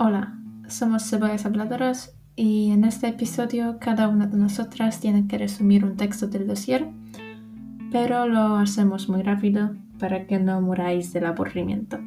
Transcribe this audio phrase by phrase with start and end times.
[0.00, 5.84] Hola, somos Cebollas Habladoras y en este episodio cada una de nosotras tiene que resumir
[5.84, 6.86] un texto del dossier,
[7.90, 11.98] pero lo hacemos muy rápido para que no muráis del aburrimiento.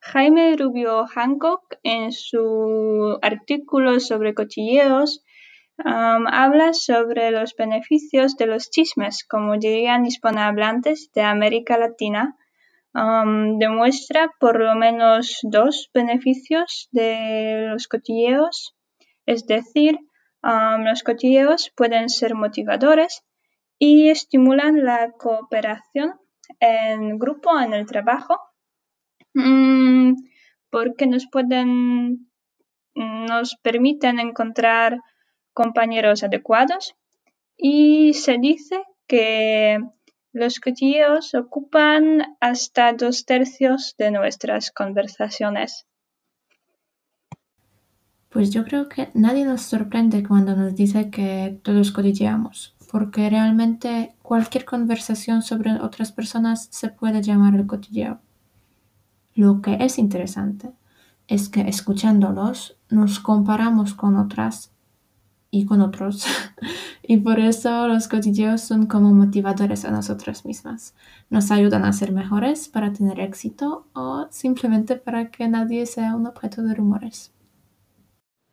[0.00, 5.22] Jaime Rubio Hancock, en su artículo sobre cotilleos,
[5.78, 12.36] habla sobre los beneficios de los chismes, como dirían hispanohablantes de América Latina.
[12.94, 18.76] demuestra por lo menos dos beneficios de los cotilleos,
[19.24, 19.98] es decir,
[20.42, 23.24] los cotilleos pueden ser motivadores
[23.78, 26.14] y estimulan la cooperación
[26.60, 28.38] en grupo, en el trabajo,
[29.34, 30.12] mm,
[30.70, 32.30] porque nos pueden,
[32.94, 34.98] nos permiten encontrar
[35.52, 36.94] compañeros adecuados
[37.56, 39.78] y se dice que
[40.32, 45.86] los cotilleos ocupan hasta dos tercios de nuestras conversaciones.
[48.30, 54.14] Pues yo creo que nadie nos sorprende cuando nos dice que todos cotilleamos, porque realmente
[54.22, 58.20] cualquier conversación sobre otras personas se puede llamar el cotilleo.
[59.34, 60.70] Lo que es interesante
[61.28, 64.71] es que escuchándolos nos comparamos con otras
[65.52, 66.24] y con otros.
[67.02, 70.94] y por eso los cotilleos son como motivadores a nosotras mismas.
[71.30, 76.26] Nos ayudan a ser mejores para tener éxito o simplemente para que nadie sea un
[76.26, 77.30] objeto de rumores.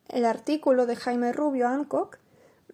[0.08, 2.18] El artículo de Jaime Rubio Hancock,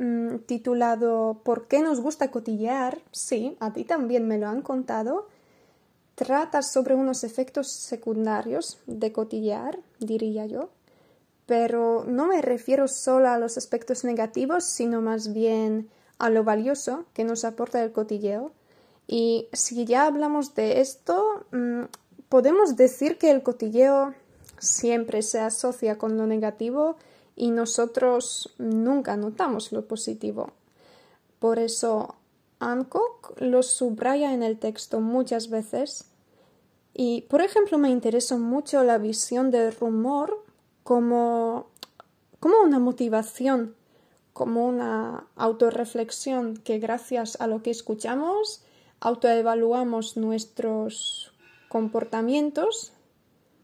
[0.01, 2.99] mm, titulado ¿Por qué nos gusta cotillear?
[3.13, 5.29] Sí, a ti también me lo han contado.
[6.17, 10.71] Trata sobre unos efectos secundarios de cotillear, diría yo,
[11.47, 17.05] pero no me refiero solo a los aspectos negativos, sino más bien a lo valioso
[17.15, 18.51] que nos aporta el cotilleo.
[19.07, 21.83] Y si ya hablamos de esto, mm,
[22.29, 24.15] podemos decir que el cotilleo
[24.59, 26.97] siempre se asocia con lo negativo
[27.37, 30.51] y nosotros nunca notamos lo positivo.
[31.39, 32.17] Por eso
[32.59, 36.07] Hancock lo subraya en el texto muchas veces.
[36.95, 40.46] Y, por ejemplo, me interesó mucho la visión del rumor
[40.87, 41.67] como,
[42.39, 43.75] como una motivación,
[44.33, 48.63] como una autorreflexión que gracias a lo que escuchamos
[49.01, 51.33] autoevaluamos nuestros
[51.69, 52.93] comportamientos,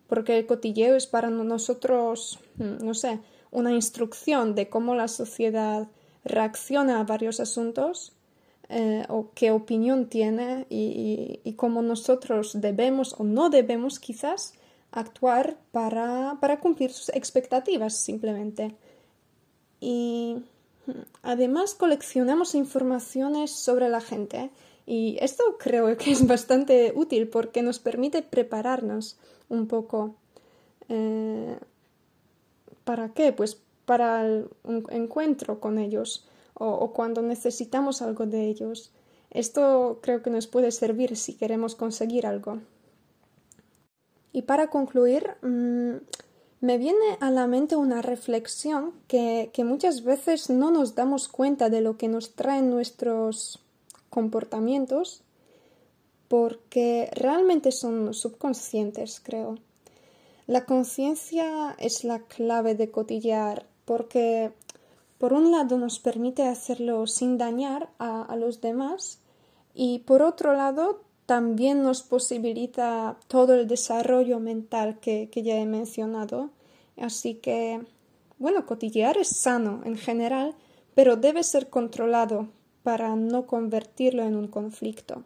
[0.08, 3.20] porque el cotilleo es para nosotros, mm, no sé,
[3.52, 5.86] una instrucción de cómo la sociedad
[6.24, 8.14] reacciona a varios asuntos
[8.68, 14.54] eh, o qué opinión tiene y, cómo nosotros debemos o no debemos quizás
[14.92, 18.76] actuar para, para cumplir sus expectativas simplemente.
[19.80, 20.36] Y
[21.22, 24.50] además coleccionamos informaciones sobre la gente
[24.86, 30.16] y esto creo que es bastante útil porque nos permite prepararnos un poco.
[30.88, 31.58] Eh,
[32.84, 33.32] ¿Para qué?
[33.32, 38.92] Pues para un encuentro con ellos o, cuando necesitamos algo de ellos.
[39.30, 42.58] Esto creo que nos puede servir si queremos conseguir algo.
[44.32, 45.96] Y para concluir, mm,
[46.60, 51.68] me viene a la mente una reflexión que, que, muchas veces no nos damos cuenta
[51.68, 53.58] de lo que nos traen nuestros
[54.10, 55.22] comportamientos
[56.28, 59.58] porque realmente son subconscientes, creo.
[60.46, 64.52] La conciencia es la clave de cotillar porque
[65.18, 69.18] por un lado nos permite hacerlo sin dañar a, a los demás
[69.74, 76.50] y por otro lado también nos posibilita todo el desarrollo mental que, ya he mencionado.
[76.98, 77.80] Así que,
[78.36, 80.54] bueno, cotillear es sano en general,
[80.94, 82.48] pero debe ser controlado
[82.82, 85.24] para no convertirlo en un conflicto.